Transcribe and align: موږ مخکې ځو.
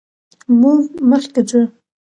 موږ 0.59 0.81
مخکې 1.09 1.41
ځو. 1.49 1.61